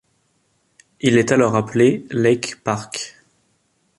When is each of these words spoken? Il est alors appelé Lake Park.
Il 1.01 1.19
est 1.19 1.31
alors 1.31 1.55
appelé 1.55 2.07
Lake 2.09 2.55
Park. 2.63 3.19